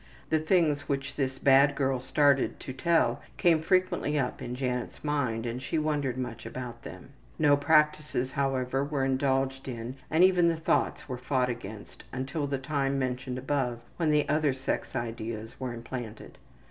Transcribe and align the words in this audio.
The 0.31 0.39
things 0.39 0.89
which 0.89 1.15
this 1.15 1.37
bad 1.37 1.75
girl 1.75 1.99
started 1.99 2.59
to 2.61 2.73
tell 2.73 3.21
came 3.37 3.61
frequently 3.61 4.17
up 4.17 4.41
in 4.41 4.55
Janet's 4.55 5.03
mind 5.03 5.45
and 5.45 5.61
she 5.61 5.77
wondered 5.77 6.17
much 6.17 6.43
about 6.43 6.81
them. 6.81 7.09
No 7.37 7.55
practices, 7.55 8.31
however, 8.31 8.83
were 8.83 9.05
indulged 9.05 9.67
in 9.67 9.97
and 10.09 10.23
even 10.23 10.47
the 10.47 10.57
thoughts 10.57 11.07
were 11.07 11.19
fought 11.19 11.49
against 11.49 12.03
until 12.11 12.47
the 12.47 12.57
time 12.57 12.97
mentioned 12.97 13.37
above 13.37 13.79
when 13.97 14.25
other 14.27 14.53
sex 14.55 14.95
ideas 14.95 15.59
were 15.59 15.71
implanted. 15.71 16.39